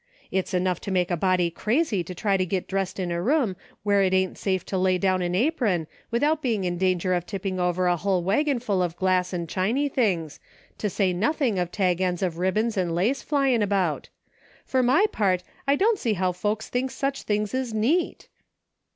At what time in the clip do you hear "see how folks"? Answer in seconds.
15.99-16.67